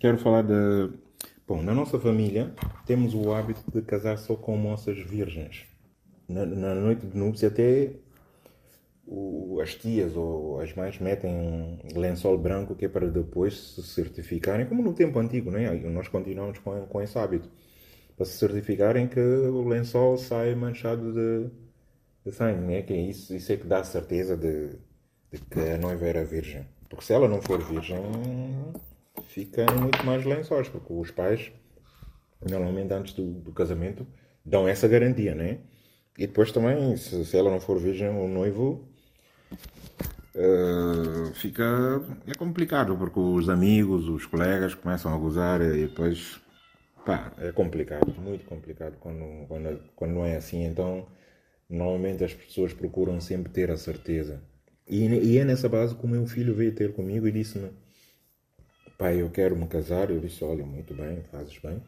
[0.00, 0.90] quero falar de.
[1.46, 2.54] Bom, na nossa família
[2.86, 5.66] temos o hábito de casar só com moças virgens.
[6.28, 7.92] Na, na noite de núpcias, até
[9.06, 13.82] o, as tias ou as mães metem um lençol branco que é para depois se
[13.82, 15.70] certificarem, como no tempo antigo, né?
[15.90, 17.50] nós continuamos com, com esse hábito,
[18.16, 21.50] para se certificarem que o lençol sai manchado de,
[22.24, 22.82] de sangue, né?
[22.82, 24.68] que isso, isso é que dá certeza de,
[25.32, 26.64] de que a noiva era virgem.
[26.88, 27.98] Porque se ela não for virgem,
[29.30, 31.52] fica muito mais lençóis, porque os pais,
[32.40, 34.06] normalmente antes do, do casamento,
[34.44, 35.58] dão essa garantia, né?
[36.18, 38.88] E depois também, se, se ela não for virgem, o noivo
[40.34, 41.64] uh, fica.
[42.26, 46.40] É complicado, porque os amigos, os colegas começam a gozar e depois.
[47.06, 50.64] Pá, é complicado, muito complicado quando, quando, quando não é assim.
[50.64, 51.06] Então,
[51.68, 54.42] normalmente as pessoas procuram sempre ter a certeza.
[54.86, 57.70] E, e é nessa base que o meu filho veio ter comigo e disse-me:
[59.00, 60.10] Pai, eu quero me casar.
[60.10, 61.82] Eu disse: Olha, muito bem, fazes bem.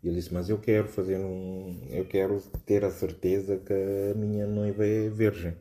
[0.00, 1.88] E ele disse: Mas eu quero fazer um.
[1.90, 5.56] Eu quero ter a certeza que a minha noiva é virgem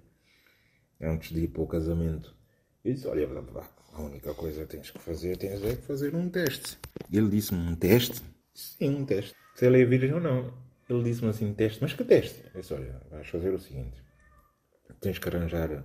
[1.01, 2.35] antes de ir para o casamento.
[2.85, 3.27] Eu disse: Olha,
[3.93, 6.77] a única coisa que tens que fazer tens é fazer um teste.
[7.11, 8.21] Ele disse-me: Um teste?
[8.53, 9.33] Sim, um teste.
[9.55, 10.53] Se ela é virgem ou não.
[10.87, 12.43] Ele disse-me assim: Teste, mas que teste?
[12.53, 13.97] Eu disse: Olha, vais fazer o seguinte:
[15.01, 15.83] tens que arranjar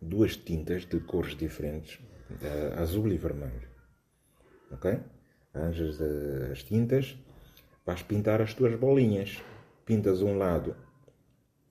[0.00, 1.98] duas tintas de cores diferentes,
[2.76, 3.77] azul e vermelho.
[4.70, 5.00] Ok?
[5.54, 7.16] Arranjas as tintas
[7.88, 9.42] Vais pintar as tuas bolinhas.
[9.86, 10.76] Pintas um lado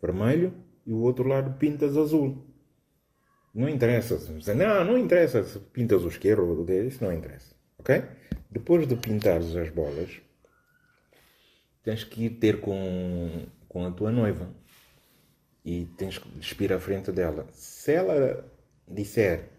[0.02, 0.52] vermelho
[0.84, 2.44] e o outro lado pintas azul.
[3.54, 4.18] Não interessa.
[4.56, 7.54] Não, não interessa se pintas o esquerdo ou o direito, isso não interessa.
[7.78, 8.04] Ok?
[8.50, 10.20] Depois de pintares as bolas,
[11.84, 14.50] tens que ir ter com, com a tua noiva
[15.64, 17.46] e tens que despir à frente dela.
[17.52, 18.44] Se ela
[18.88, 19.52] disser: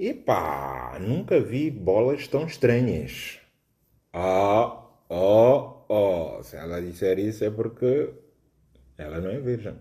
[0.00, 3.38] Epá, nunca vi bolas tão estranhas.
[4.12, 4.80] Ah,
[5.12, 8.14] Oh, oh, se ela disser isso é porque
[8.96, 9.74] ela não é virgem.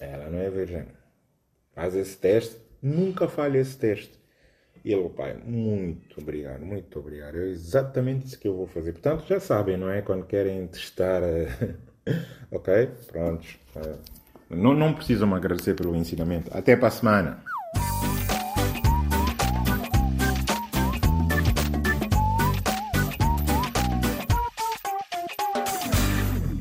[0.00, 0.86] Ela não é virgem.
[1.74, 4.18] Faz esse teste, nunca falha esse teste.
[4.84, 7.38] E ele, pai, muito obrigado, muito obrigado.
[7.38, 8.92] É exatamente isso que eu vou fazer.
[8.92, 10.02] Portanto, já sabem, não é?
[10.02, 11.22] Quando querem testar.
[12.50, 12.88] Ok?
[13.08, 13.58] Prontos.
[13.76, 13.96] Eh,
[14.48, 16.50] não, não precisam me agradecer pelo ensinamento.
[16.56, 17.44] Até para a semana.